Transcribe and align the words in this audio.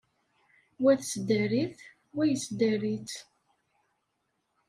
Wa 0.81 0.91
tesdari-t, 0.99 1.77
wa 2.15 2.23
yesdari-tt. 2.31 3.13